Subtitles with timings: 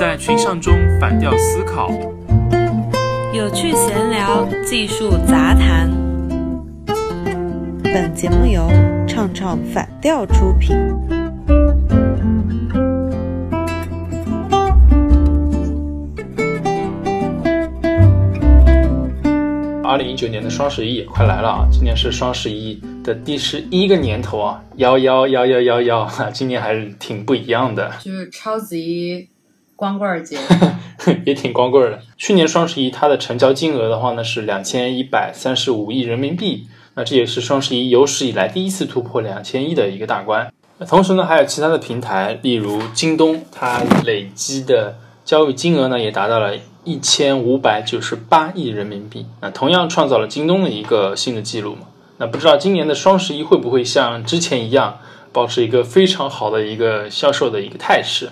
[0.00, 1.90] 在群像中反调思考，
[3.34, 5.90] 有趣闲聊，技术杂谈。
[7.82, 8.66] 本节目由
[9.06, 10.74] 唱唱反调出品。
[19.84, 21.68] 二零一九年的双十一也快来了啊！
[21.70, 29.28] 今年是双十一的第十一个年头啊，幺幺幺幺幺幺，哈，今年还是挺不一样的，就是超级
[29.80, 30.36] 光棍节，
[31.24, 32.00] 也挺光棍的。
[32.18, 40.52] 去年双十一它的成交金额的话呢是两千一百三十五亿人民币，那这也是双十一有史以来第一次突破两千亿的一个大关。
[40.86, 46.52] 同时呢，还有其他的平台，例如京东，它累积的交易金额呢也达到了。
[46.82, 51.82] 一千五百九十八亿人民币，那同样创造了京东的一个新的记录嘛？
[52.16, 54.98] 那不知道今年的双十一会不会像之前一样，
[55.30, 58.30] 保持一个非常好的一个销售的一个态势？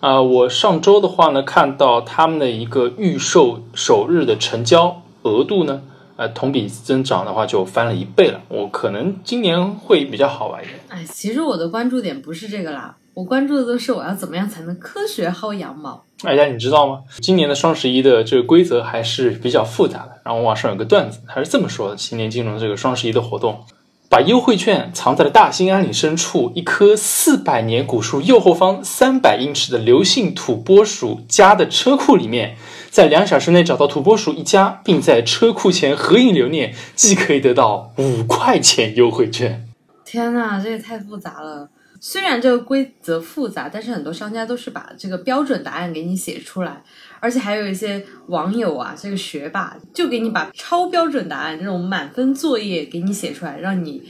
[0.00, 5.82] 啊，我上周的话呢，看到他们的一个预售首日的成交额度呢，
[6.14, 8.40] 呃，同比增长的话就翻了一倍了。
[8.48, 10.78] 我可能今年会比较好玩一点。
[10.88, 16.04] 哎，其实我的关注点不是这个啦，我关注的都是我要怎么样才能科学薅羊毛。
[16.22, 17.00] 大家你知道吗？
[17.20, 20.12] 今年的双十一的这个规则还是比较复杂的。
[20.24, 23.64] 然后网上有个段子，他是这么说的：今年金融这个双十一的活动，
[24.10, 32.56] 把优惠券藏在了大兴安岭深处一棵四百年古树右后方三百英尺的刘姓土拨鼠家的车库里面，
[32.90, 39.68] 在两小时内找到土拨鼠一家，并在车库前合影留念，即可以得到五块钱优惠券。
[40.06, 41.68] 天呐，这也太复杂了！
[42.00, 46.82] 虽然这个规则复杂，但是很多商家都是把这个标准答案给你写出来，
[47.20, 54.02] 而且还有一些网友啊，这个学霸就给你把超标准答案这种满分作业给你写出来，让你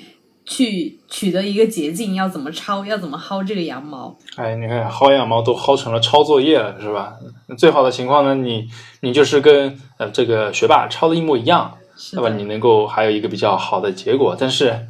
[0.44, 4.16] 去取得一个捷径，要怎么抄，要怎么薅这个羊毛。
[4.36, 7.14] 哎，你看薅羊毛都薅成了抄作业了，是吧？
[7.56, 8.68] 最好的情况呢，你
[9.00, 11.76] 你就是跟呃这个学霸抄的一模一样，
[12.12, 14.86] 那么你能够还有一个比较好的结果，但是。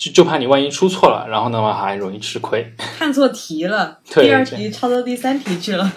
[0.00, 5.92] 就就怕你万一出错了，然后呢嘛还容易吃亏，看错题了， 第二题抄到第三题去了，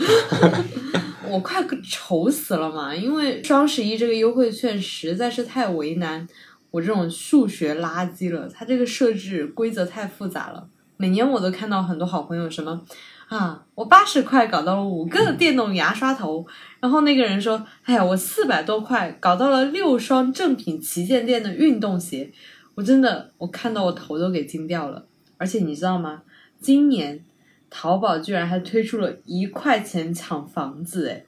[1.33, 2.95] 我快愁死了嘛！
[2.95, 6.27] 因为双十一这个优惠券实在是太为难
[6.69, 10.67] 我这种数学垃圾了，它这个设置规则太复杂了。
[10.97, 12.85] 每年我都看到很多好朋友什么
[13.29, 16.45] 啊，我八十块搞到了五个电动牙刷头，
[16.79, 22.31] 然后那个人说，哎呀，我四百多块搞到了六双正品旗舰店的运动鞋。
[22.75, 25.07] 我真的，我看到我头都给惊掉了。
[25.37, 26.21] 而且你知道吗？
[26.61, 27.25] 今年
[27.75, 31.23] 淘宝居然还推出了一块钱抢房子，哎，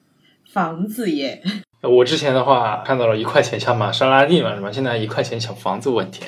[0.52, 1.42] 房子耶！
[1.82, 4.70] 我之前的话看到了一块钱抢玛莎拉蒂嘛，是吧？
[4.70, 6.22] 现在一块钱抢房子问题。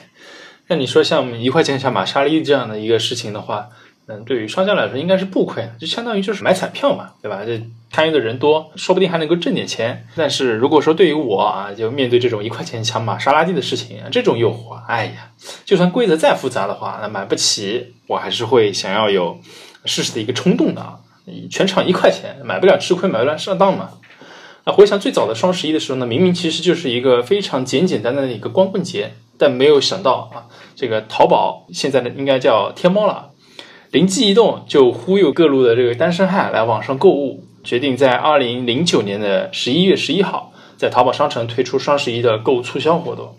[0.67, 3.69] 那你说像一块钱抢玛莎拉蒂这样的一个事情的话，
[4.07, 7.45] 嗯，对于商家来说应该是不亏的，就相当于就是买彩票嘛，对吧？
[7.47, 7.63] 这。
[7.91, 10.07] 参与的人多，说不定还能够挣点钱。
[10.15, 15.33] 但是如果说对于我啊，就面对这种一块钱抢玛莎拉蒂的事情，这种诱惑，哎呀，
[15.65, 19.41] 就算规则再复杂的话，那买不起，我还是会想要有
[19.89, 21.01] 试试的一个冲动的啊。
[21.51, 23.91] 全场一块钱，买不了吃亏，买不了上当嘛。
[24.65, 30.47] 那回想最早的双十一的时候呢，明明其实就是一个非常简简单单的一个光棍节，但没有想到啊，
[30.77, 33.31] 这个淘宝现在呢应该叫天猫了，
[33.91, 37.45] 灵机一动就忽悠各路的这个单身汉来网上购物。
[37.65, 43.37] 决定在二零零九年的十一月十一号，在淘宝商城推出双十一的购物促销活动。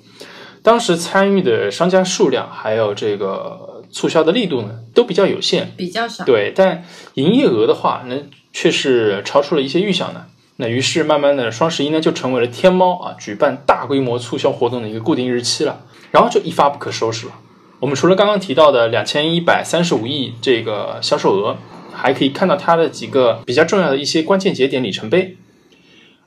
[0.62, 6.24] 当时参与的商家数量还有这个促销的力度呢，都比较有限，比较少。
[6.26, 6.84] 对，但
[7.16, 8.16] 营业额的话，那
[8.54, 10.28] 却是超出了一些预想的。
[10.58, 17.34] 那于是慢慢的，双十一呢就成为了天猫啊举办大规模促销活动的一个固定日期了，然后就一发不可收拾了。
[17.80, 21.58] 我们除了刚刚提到的两千一百三十五亿这个销售额。
[21.92, 25.36] 还可以看到它的几个比较重要的一些关键节点里程碑。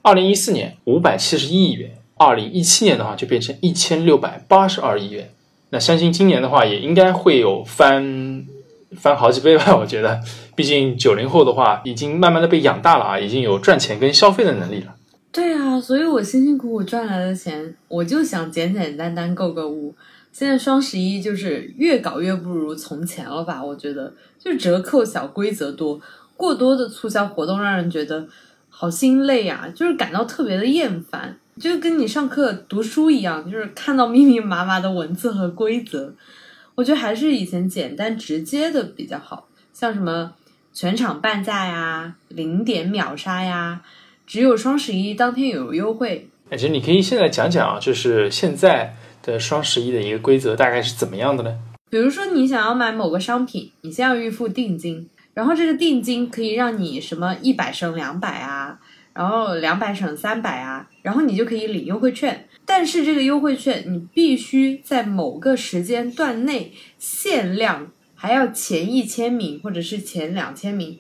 [0.03, 5.33] 二零一四年五百七十一亿元，二零一七年的话就变成一千六百八十二亿元。
[5.73, 8.47] 那相信今年的话也应该会有翻
[8.95, 9.75] 翻好几倍吧？
[9.81, 10.21] 我觉得，
[10.55, 14.95] 毕竟九零后的话已经慢慢的被养大了啊，已经有赚钱跟消费的能力了。
[15.33, 19.95] 对啊，所以我辛辛苦苦赚来的钱，我就想简简单单购个物。
[20.31, 23.65] 现在双十一就是越搞越不如从前了吧？
[23.65, 25.99] 我觉得就折扣小，规则多，
[26.37, 28.27] 过多的促销活动让人觉得
[28.69, 36.15] 好心累呀，就是感到特别的厌烦，就跟你上课读书一样，就是看到密密麻麻的文字和规则，
[36.75, 40.33] 我觉得还是以前简单直接的比较好，像什么
[40.73, 43.83] 全场半价呀、零点秒杀呀，
[44.27, 46.29] 只有双十一当天有优惠。
[46.51, 48.97] 哎其实你可以现在讲讲啊，就是现在。
[49.25, 51.57] 的双十一的一个规则大概是怎么样的呢？
[51.89, 58.81] 比如说，你想要买某个商品，你先要预付定金，然后这个定金可以让你什么一百升两百啊，
[59.15, 62.49] 然后两百省三百啊，然后你就可以领优惠券。
[62.65, 70.99] 但是这个优惠券你必须在某个时间段内限量，还要前一千名或者是前两千名。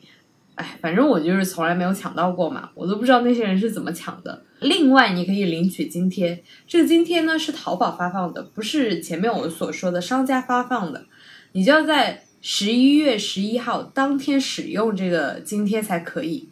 [0.55, 4.45] 哎，反正我就是从来没有抢到过嘛，我都不知道那些人是怎么抢的。
[4.61, 11.07] 另外，你可以领取津贴，这个津贴呢是淘宝发放的，不是前面我所说的商家发放的，
[11.53, 16.51] 你就要在十一月十一号当天使用这个津贴才可以。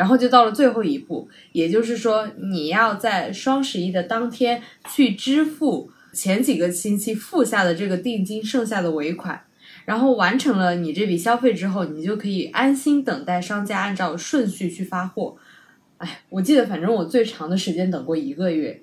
[0.00, 9.44] 然后就到了最后一步，也就是说，你要在双十一的当天去支付前几个星期付下的这个定金剩下的尾款。
[9.84, 15.36] 然后完成了你这笔消费之后，你就可以安心等待商家按照顺序去发货。
[15.98, 18.80] 哎，我记得反正我最长的时间等过一个月。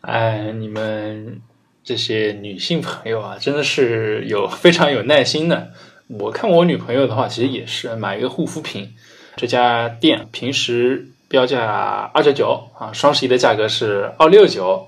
[0.00, 1.38] 哎，你们
[1.84, 5.72] 这些女性朋友啊，真的是有非常有耐心的。
[6.08, 8.94] 我看我女朋友的话，其实也是买一个护肤品，
[9.40, 14.86] 这家店平时标价二九九啊，双十一的价格是二六九，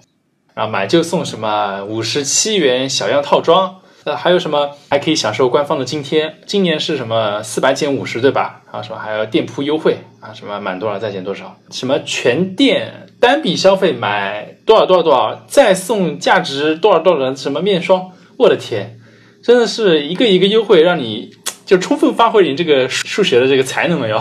[0.52, 3.76] 然后买就送什么五十七元小样套装。
[4.04, 6.34] 呃，还有什么还可以享受官方的津贴？
[6.44, 8.60] 今年是什么四百减五十，对吧？
[8.70, 10.34] 啊，什么还有店铺优惠啊？
[10.34, 11.56] 什么满多少再减多少？
[11.70, 18.10] 什么全店单笔消费买多少多少多少再送价值多少多少的什么面霜？
[18.36, 18.98] 我的天，
[19.42, 21.30] 真的是一个一个优惠，让你
[21.64, 24.20] 就充分发挥你这个数学的这个才能了哟。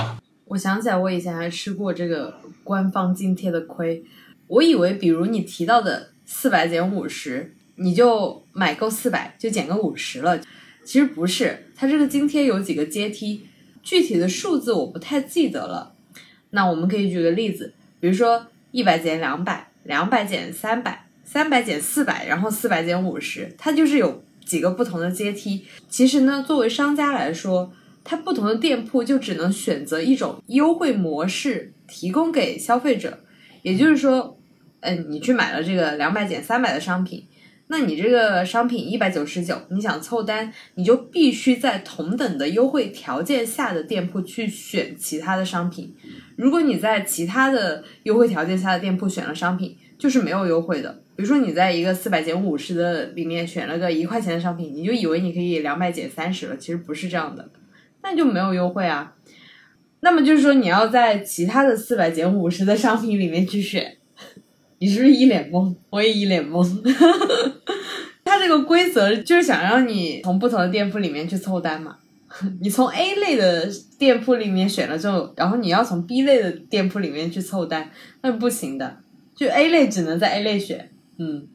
[0.51, 4.03] 我想起来，我以前还吃过这个官方津贴的亏。
[4.47, 7.55] 我以为，比如你提到的四百减五十。
[7.75, 10.39] 你就买够四百，就减个五十了。
[10.83, 13.47] 其实不是，它这个津贴有几个阶梯，
[13.81, 15.95] 具体的数字我不太记得了。
[16.51, 25.65] 那我们可以举个例子，比如说一百减两百，两百减三百，三百减四百，然后四百减五十，它就是有几个不同的阶梯。
[25.89, 33.19] 其实呢，作为商家来说，它不同的店铺就只能选择一种优惠模式提供给消费者。
[33.61, 34.37] 也就是说，
[34.79, 37.25] 嗯，你去买了这个两百减三百的商品。
[37.67, 45.95] 那你这个商品一百九十九，你想凑单，你就必须在同等的优惠条件下的店铺去选其他的商品。
[46.35, 51.01] 如果你在其他的优惠条件下的店铺选了商品，就是没有优惠的。
[51.15, 57.49] 比如说你在一个四百减五十的里面选了个一块钱的商品，你就以为你可以两百减三十了，其实不是这样的，
[58.03, 59.15] 那就没有优惠啊。
[60.01, 63.97] 那么就是说你要在其他的四百减五十的商品里面去选。
[64.79, 65.75] 你是不是一脸懵？
[65.91, 66.65] 我也一脸懵。
[68.25, 71.97] 他这个规则就是想让你从不同的店铺里面去凑单嘛。
[72.61, 73.69] 你从 A 类的
[73.99, 77.91] 店铺里面选了之后，然后你要从 B 类的店铺里面去凑单，
[78.23, 78.97] 那不行的。
[79.35, 80.89] 就 A 类只能在 A 类选。
[81.17, 81.47] 嗯，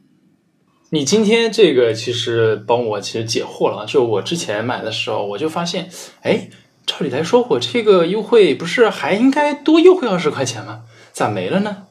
[0.89, 3.85] 你今天这个其实帮我其实解惑了。
[3.85, 5.89] 就我之前买的时候，我就发现，
[6.21, 6.49] 哎，
[6.85, 10.83] 照理来说，我这个优惠不是还应该多优惠二十块钱吗？
[11.11, 11.83] 咋没了呢？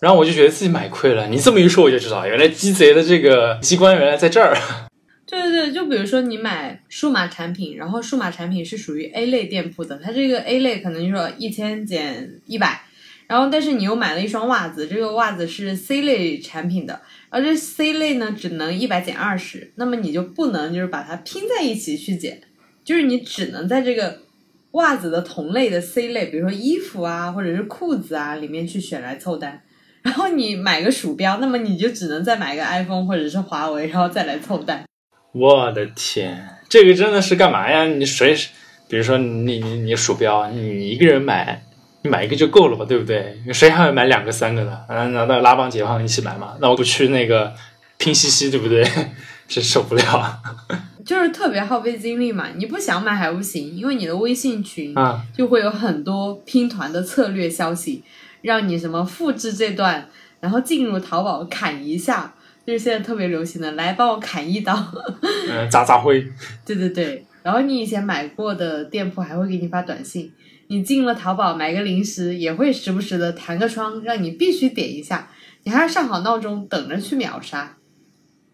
[0.00, 1.28] 然后我就觉得自己买亏了。
[1.28, 4.56] 你这么一说，我就知道原来鸡贼的这个机关原来在这儿。
[5.28, 12.82] 对对对，就比如说你买数码产品，然后数码产品是属于 A 类店铺的，它这个 A 类可能就说一千减一百，
[13.30, 22.42] 然后但是你又买了一双袜子，这个袜子是 C 类产品的，而这 C 类呢只能一百减二十，那么你就不能就是把它拼在一起去减，
[22.82, 24.18] 就是你只能在这个
[24.72, 29.62] 袜子的同类的 C 类，比如说衣服啊或者是裤子啊里面去选来凑单。
[30.02, 34.82] 然后你买个鼠标，那么你就只能再买个 iPhone 或者是华为，然后再来凑单。
[35.32, 37.84] 我的天，这个真的是干嘛呀？
[37.84, 38.34] 你谁，
[38.88, 41.62] 比如说你你你鼠标，你一个人买，
[42.02, 43.36] 你买一个就够了吧，对不对？
[43.52, 44.72] 谁还会买两个三个的？
[44.88, 46.56] 啊，难道拉帮结派一起买吗？
[46.60, 47.52] 那我不去那个
[47.98, 48.84] 拼夕夕，对不对？
[49.48, 50.38] 真受不了。
[51.04, 58.04] 就是特别耗费精力嘛，你不想买还不行，因为你的微信群啊就会有很多拼团的策略消息。
[58.42, 60.08] 让你什么复制这段，
[60.40, 62.32] 然后进入淘宝砍一下，
[62.66, 64.74] 就是现在特别流行的，来帮我砍一刀，
[65.46, 66.26] 嗯， 砸砸灰。
[66.64, 70.32] 对对对，然后你以前买过的店铺还会给你发短信，
[70.70, 75.28] 你进了淘宝买个零食也会时不时的弹个窗，让你必须点一下，
[75.64, 77.76] 你还要上好闹钟等着去秒杀，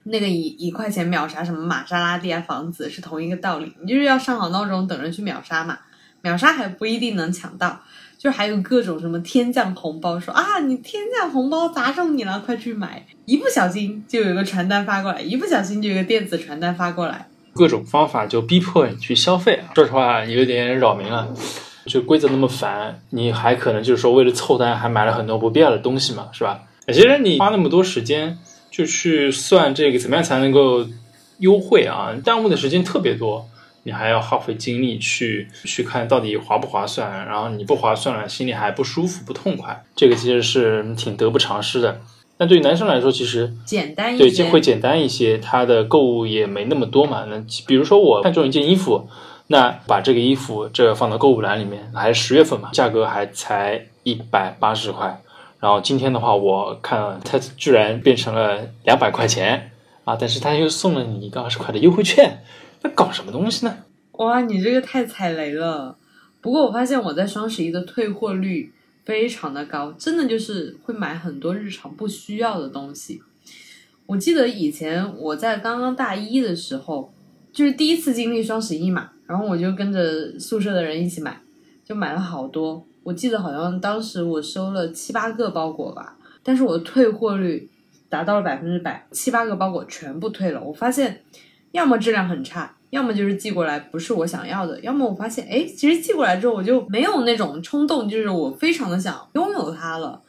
[0.04, 5.78] 那个一一块钱秒杀什么玛莎拉蒂啊房子是同一个道理，你就是要上好闹钟等着去秒杀嘛，
[6.22, 7.82] 秒杀还不一定能抢到。
[8.16, 13.06] 就还有各种什么天降红包，说啊你天降红包砸中你了，快去买！
[13.26, 19.74] 一不小心就有个传单发过来，一不小心就有个电子传单发过来，各种方法就逼迫你去消费啊。
[19.74, 21.28] 说实话，有点扰民了。
[21.86, 26.62] 就规则那么烦，你还可能就是说为了凑单，还买了很多不必要的东西嘛，是吧？
[26.88, 28.38] 其实你花那么多时间
[28.70, 30.86] 就去算这个怎么样才能够
[31.38, 33.46] 优惠啊，耽误的时间特别多。
[33.84, 42.00] 你还要耗费精力去去看到底划不划算，然后你不划算了，心里还不舒服、不痛快，这个其实是挺得不偿失的。
[42.36, 47.26] 但对于男生来说，其实简单一对些，就会简单一些，他的购物也没那么多嘛。
[47.30, 49.08] 那比如说我看中一件衣服，
[49.48, 55.22] 那把这个衣服这放到购物篮里面，还是十月份嘛，价格还才一百八十块。
[55.58, 59.70] 然后今天的话，我看它居然变成了两百块钱
[60.04, 60.16] 啊！
[60.18, 62.42] 但是他又送了你一个二十块的优惠券，
[62.82, 63.76] 那搞什么东西呢？
[64.12, 65.96] 哇，你这个太踩雷了。
[66.40, 68.72] 不过我发现我在双十一的退货率
[69.04, 73.22] 非常的高，真的就是会买很多日常不需要的东西。
[74.06, 77.12] 我记得以前我在刚刚大一的时候，
[77.52, 81.40] 就是第一次经历双十一嘛，然后我就跟着宿舍的人一起买，
[81.84, 82.86] 就买了好多。
[83.02, 87.68] 我记得好像当时我收了七八个包裹吧，但是我的退货率
[88.08, 90.60] 达到了百分之百，七八个包裹全部退了。
[90.62, 91.22] 我发现，
[91.72, 100.22] 要么质量很差，要么就是寄过来不是我想要的，要么我发现，哎，其实寄过来之后我就没有那种冲动，就是我非常的想拥有它了。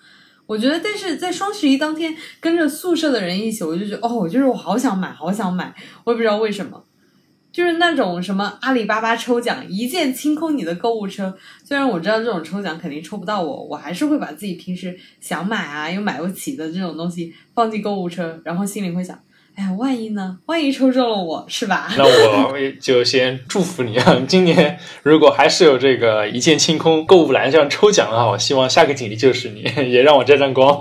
[0.46, 6.84] 我觉得，但是在双十一当天跟着宿舍的人一起，我就觉得，哦，就是我好想买，好想买，我也不知道为什么。
[7.51, 11.36] 就是那种什么阿里巴巴抽奖，一键清空你的购物车。
[11.63, 19.18] 虽然我知道这种抽奖肯定抽不到我，我还是会把自己平时想买啊又买不起的这种东西放进购物车，然后心里会想，
[19.56, 20.38] 哎呀，万一呢？
[20.46, 21.89] 万一抽中了我，是吧？
[21.98, 24.22] 那我就先祝福你啊！
[24.27, 30.80] 今年如果还是有这个一键清空购物篮这样抽奖的话，我希望下个锦鲤就是你， 也让我沾沾光。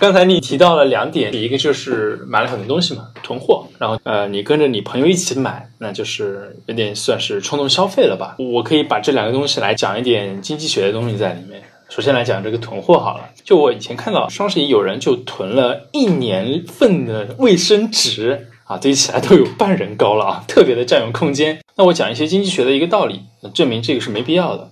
[0.00, 8.36] 刚才你提到了两点，一个就是买了很多东西嘛，囤货，然后呃，你跟着你朋友一起买，那就是有点算是冲动消费了吧？
[8.38, 11.60] 我可以把这两个东西来讲一点经济学的东西在里面。
[11.88, 21.58] 首先来讲这个囤货好了，就我以前看到双十一有人就囤了一年份的卫生纸啊，堆起来都有半人高了啊，特别的占用空间。
[21.76, 24.70] 那我讲一些经济学的一个道理，证明这个是没必要的。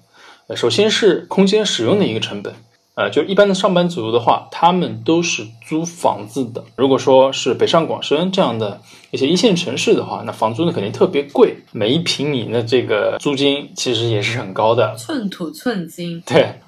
[0.55, 2.55] 首先是空间使用的一个成本。
[2.97, 6.65] 呃，就一般的上班族的话，他们都是租房子的。
[6.77, 14.97] 如果说是北上广深这样的一些一线城市的话，那房租呢肯定特别贵，每一平米的这个租金其实也是很高的。
[14.97, 16.23] 寸土寸金。
[16.23, 16.61] 对，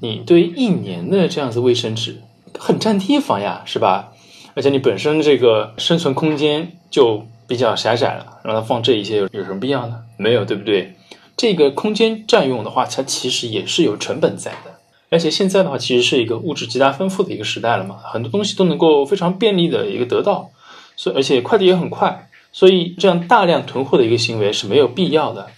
[0.00, 2.20] 你对一年的这样子卫生纸
[2.58, 4.12] 很占地方呀，是吧？
[4.54, 10.00] 而且你本身这个生存空间就比较狭窄了，让它放这一些有有什么必要呢？
[10.18, 10.94] 没有，对不对？
[11.34, 14.71] 这个空间占用的话，它其实也是有成本在的。
[15.12, 20.50] 而且现在的话，其实是一个物质极大丰富的一个时代了嘛，很多东西都能够非常便利的一个得到，
[20.96, 25.48] 所以而且快递也很快，所以这样大量囤货的一个行为是没有必要的。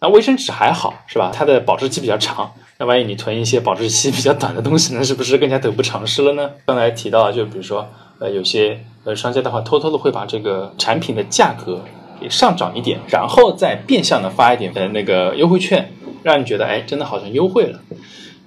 [0.00, 1.30] 那卫生纸还好是吧？
[1.32, 6.50] 它的保质期比较长，那万一你囤一些保质期比较短的东西，那是不是更加得不偿失了呢？
[6.66, 11.82] 刚才提到，就比如说呃，有些呃商家的话，偷偷的会把这个产品的价格
[12.20, 15.90] 给上涨一点，然后再变相的发一点呃那个优惠券，
[16.22, 17.80] 让你觉得哎，真的好像优惠了。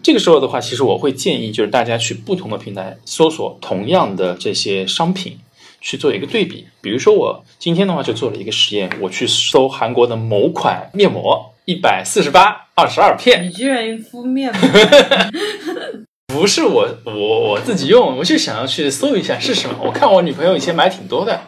[0.05, 5.39] 这个时候的话，其实我会建议，就是大家去不同的平台搜索同样的这些商品，
[5.81, 6.67] 去做一个对比。
[6.79, 13.47] 比如说，我今天的话就做了一个实验，我去搜韩国的某款面膜，一百四十八，二十二片。
[13.47, 14.61] 你居然敷面膜？
[16.27, 19.75] 不是我，我我自己用，我就想要去搜一下是什么。
[19.81, 21.41] 我看我女朋友以前买挺多的，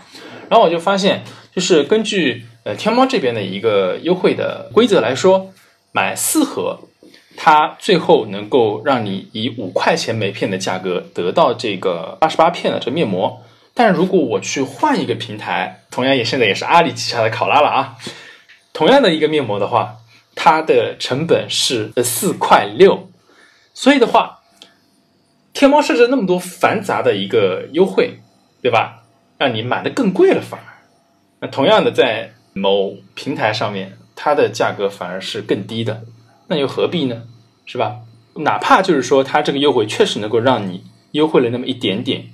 [0.49, 1.23] 然后我就发现，
[1.55, 5.53] 就是根据呃天猫这边的一个优惠的规则来说，
[5.91, 6.79] 买四盒。
[7.39, 13.43] 它最后能够让你以五块钱每片的价格得到这个八十八片的这面膜，
[13.75, 17.95] 但如果我去换一个平台，同样也现在也是阿里旗下的考拉了啊，
[18.73, 19.97] 同样的一个面膜的话，
[20.33, 23.07] 它的成本是四块六，
[23.71, 24.39] 所以的话，
[25.53, 28.19] 天猫设置那么多繁杂的一个优惠，
[28.63, 29.03] 对吧？
[29.37, 30.81] 让你买的更贵了反而，
[31.41, 36.01] 那同样的在某平台上面，它的价格反而是更低的。
[36.47, 37.23] 那又何必呢？
[37.65, 38.01] 是吧？
[38.35, 42.27] 哪怕就是说，它这个优惠确实能够让你优惠了那么一点点，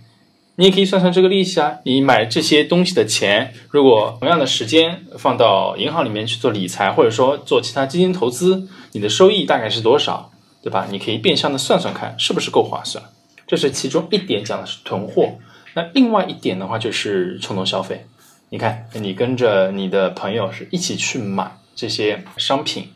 [0.56, 1.80] 你也可以算算这个利息啊。
[1.86, 10.88] 你买这些东西的钱，如果同样的时间放到银行里面去做理财，或者说做其他基金投资，你的收益大概是多少，对吧？
[10.92, 13.04] 你可以变相的算算看，是不是够划算？
[13.48, 15.34] 这是其中一点，讲的是囤货。
[15.74, 18.06] 那另外一点的话，就是冲动消费。
[18.50, 22.90] 你看，你跟着你的朋友是一起去买这些商品，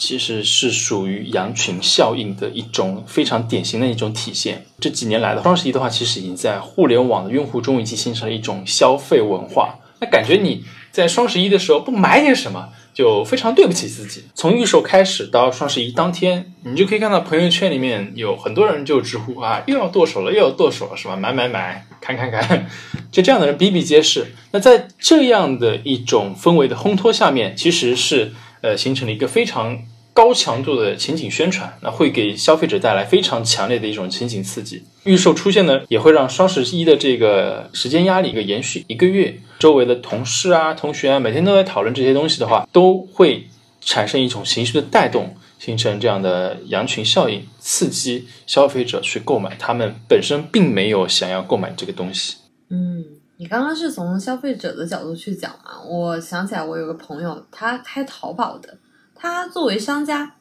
[0.00, 4.64] 其实是属于羊群效应的一种非常典型的一种体现。
[4.80, 9.78] 这几年来的双十一的话，其实已经在互联网的用户中已经形成了一种消费文化。
[10.00, 14.24] 那感觉你在双十一的时候不买点什么，就非常对不起自己。
[14.34, 21.14] 从预售开始到双十一当天，你就可以看到朋友圈里面有很多人就直呼啊，又要剁手了，又要剁手了，是吧？
[21.14, 21.86] 买买买！
[22.00, 22.66] 砍砍砍，
[23.12, 24.32] 就这样的人比比皆是。
[24.52, 29.78] 那在这样的一种氛围的烘托下面，其实是呃形成了一个非常
[30.12, 34.82] 高强度的情景宣传，那会给消费者带来非常强烈的一种情景刺激。
[35.04, 43.46] 预售出现呢，也会让双十一的这个时间压力一个延续一个月，周围的同事啊、同学啊，每天都在讨论这些东西的话，都会
[43.80, 45.36] 产生一种情绪的带动。
[45.60, 52.36] 形成这样的羊群效应，刺激消费者去购买，他们本身并没有想要购买这个东西。
[52.70, 53.04] 嗯，
[53.40, 55.82] 你刚刚是从消费者的角度去讲嘛？
[55.88, 58.76] 我想起来，我有个朋友，他开淘宝的，
[59.14, 60.34] 他作为商家，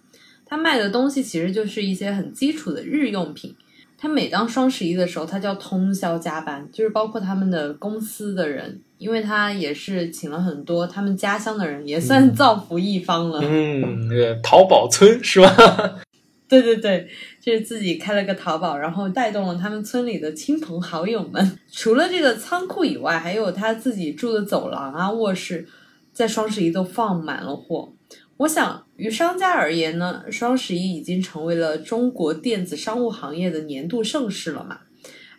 [0.46, 3.56] 他卖的东西其实就是一些很基础的日用品。
[3.98, 8.82] 他每当双十一的时候，他就要通宵加班，就是包括他们的公司的人。
[8.98, 13.40] 因为他也是请了很多他们家乡的人，也算造福一方了。
[13.42, 16.02] 嗯，那个淘宝村是吧？
[16.50, 17.08] 对对对，
[17.40, 21.60] 就是自己开了个淘宝，然后带动了他们村里的亲朋好友们。
[21.72, 25.68] 除了这个仓库以外，还有他自己住的走廊啊、卧室，
[26.12, 27.94] 在双十一都放满了货。
[28.38, 34.80] 我想，于商家而言呢，双十一已经成为了中国电子商务行业的年度盛事了嘛。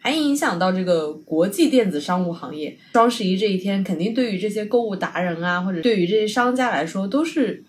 [0.03, 2.79] 还影响到这个国际电子商务行业。
[2.93, 7.65] 双十一这一天，肯定对于这些购物达人啊，或者对于这些商家来说，都是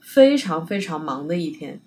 [0.00, 1.80] 非常非常忙的一天。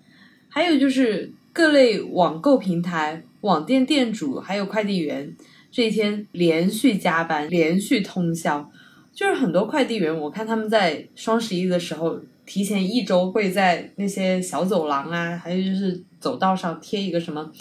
[0.50, 5.34] 还有就是各类网购平台、网店店主还有快递员，
[5.70, 8.70] 这一天连续加班、连续通宵。
[9.12, 17.52] 就是很多快递员，我看他们在双十一的时候，提前一周会在那些小走廊啊，还有就是走道上贴一个什么。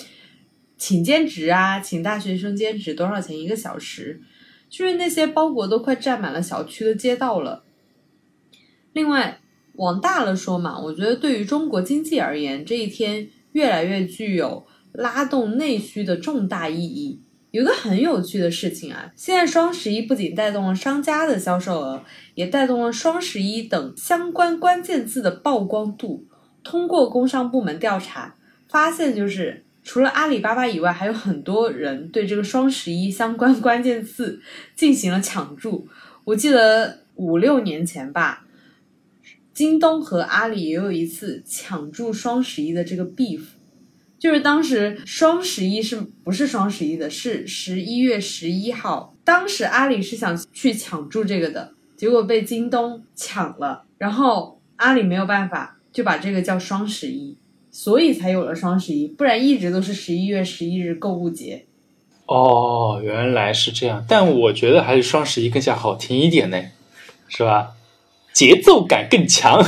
[0.77, 4.21] 请兼职啊，请大学生兼职多少钱一个小时？
[4.69, 7.63] 就是那些包裹都快占满了小区的街道了。
[8.93, 9.39] 另外，
[9.73, 17.21] 往大了说嘛，我觉得对于中国经济而言，这一天越来越具有拉动内需的重大意义。
[17.51, 22.03] 有个很有趣的事情啊，现在双十一不仅带动了商家的销售额，
[22.35, 26.25] 也带动了双十一等相关关键字的曝光度。
[26.63, 28.35] 通过工商部门调查
[28.67, 29.63] 发现，就是。
[29.81, 34.39] 除了阿里巴巴以外，还有很多人对这个双十一相关关键字
[34.75, 35.87] 进行了抢注。
[36.25, 38.45] 我记得五六年前吧，
[39.59, 43.41] 京东和阿里也有一次抢注双十一的这个 beef，
[44.17, 47.09] 就是当时双十一是不是双十一的？
[47.09, 49.13] 是十一月十一号。
[49.25, 57.37] 当时阿里是想去抢注这个的，结果被京东抢了，然后阿里没有办法，就把这个叫双十一。
[57.69, 61.65] 所以才有了双十一，不然一直都是十一月十一日购物节。
[62.27, 64.05] 哦，原来是这样。
[64.07, 66.57] 但我觉得还是双十一更加好听一点呢，
[67.27, 67.71] 是吧？
[68.33, 69.63] 节奏感更强。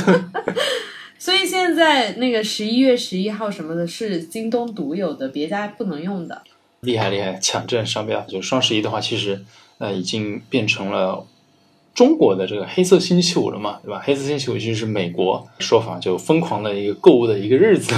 [1.18, 6.42] 所以现在那个十一月十一号什么的是京东独有的，别家不能用的。
[6.80, 8.20] 厉害厉害，抢占商标。
[8.22, 9.44] 就双十一的话，其实
[9.78, 11.26] 呃已经变成了。
[11.94, 14.00] 中国的这个黑色星期五了嘛，对吧？
[14.02, 17.94] 黑色星期五其实是美国说法，就疯狂的一个购物的一个日子。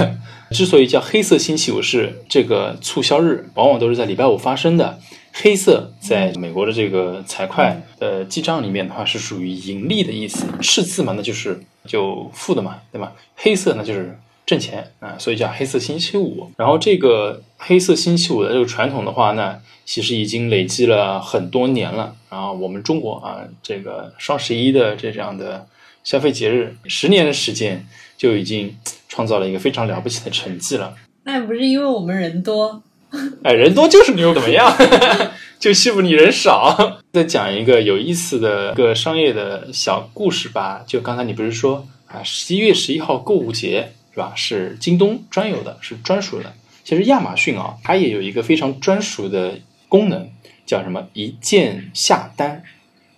[0.50, 4.98] 之所以叫黑色星期五，是这个促销日往往都是在礼拜五发生的。
[5.34, 13.12] 黑色在美国的这个财会的记账里面的话，是属于盈利的意思，赤字嘛，那就是就负的嘛，对吧？
[13.36, 16.50] 黑色那就是挣钱啊，所以叫黑色星期五。
[16.56, 19.60] 然后这个黑色星期五的这个传统的话呢。
[19.86, 25.66] 其实已经累积了很多年了，然后我们中国啊，这个双十一的这样的
[26.02, 28.74] 消费节日，十年的时间就已经
[29.10, 30.96] 创造了一个非常了不起的成绩了。
[31.24, 32.82] 那不是因为我们人多？
[33.44, 34.74] 哎，人多就是牛，怎么样？
[35.60, 37.00] 就欺负你人少。
[37.12, 40.82] 再讲一个有意思的一个商业的小故事吧。
[40.86, 44.32] 就刚才你不是说啊，十一月十一号购物节是吧？
[44.34, 46.52] 是京东专有的，是专属的。
[46.82, 49.54] 其实亚马逊啊，它也有一个非常专属的。
[49.86, 50.28] 功能
[50.66, 51.06] 叫什么？
[51.12, 52.64] 一键下单。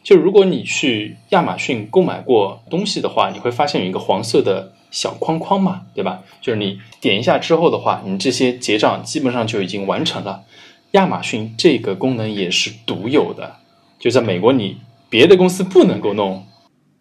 [0.02, 6.22] 就如果你去亚马逊购买过东西的话，你会发现有一个黄色的小框框嘛，对吧？
[6.40, 10.44] 就是你点一下之后的话，你这些结账基本上就已经完成了。
[10.92, 13.56] 亚马逊这个功能也是独有的，
[13.98, 14.78] 就在美国你
[15.10, 16.44] 别的公司不能够弄。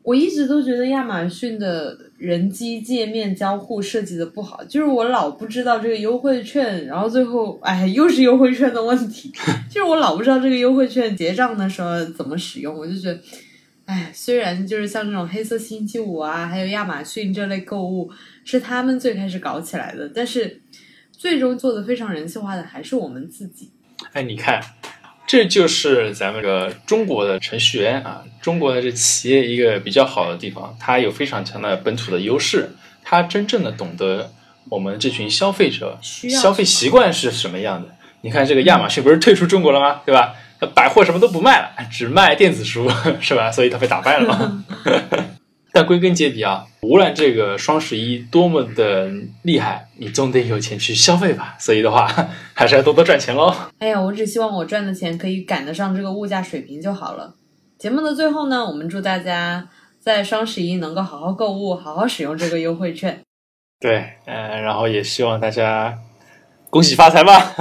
[0.04, 9.32] 我一直都觉得亚马逊的人机界面交互设计的不好，就是我老不知道这个优惠券，然后最后哎又是优惠券的问题，
[9.68, 13.20] 就是我老不知道这个优惠券结账的时候怎么使用，我就觉得，
[13.86, 18.12] 哎，虽然就是像这种黑色星期五啊，还有亚马逊这类购物
[18.44, 20.62] 是他们最开始搞起来的，但是
[21.12, 23.72] 最终做的非常人性化的还是我们自己。
[24.14, 24.62] 哎，你看。
[25.28, 32.70] 这就是咱们这个中国的程序员啊，中国的这企业一个比较好的地方，它有非常强的本土的优势，
[33.04, 34.32] 它真正的懂得
[34.70, 37.90] 我们这群消费者消费习惯是什么样的。
[38.22, 40.04] 你看这个亚马逊不是退出中国了吗？
[40.06, 40.36] 对吧？
[40.74, 42.90] 百货什么都不卖了，只卖电子书，
[43.22, 43.52] 是吧？
[43.52, 44.66] 所以他被打败了嘛。
[45.72, 49.12] 但归根结底啊，无论这个双十一多么的
[49.44, 51.58] 厉害，你总得有钱去消费吧。
[51.60, 52.10] 所以的话，
[52.54, 53.54] 还是要多多赚钱喽。
[53.80, 57.36] 哎呀，我只希望我赚的钱可以赶得上这个物价水平就好了。
[57.78, 59.68] 节目的最后呢，我们祝大家
[60.00, 63.22] 在双十一能够好好购物，好好使用这个优惠券。
[63.82, 65.94] 对，嗯，然后也希望大家
[66.70, 67.54] 恭喜发财吧。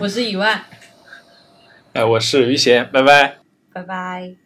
[0.00, 0.62] 我是以万，
[1.96, 3.38] 哎，我是于贤，拜拜，
[3.72, 4.45] 拜拜。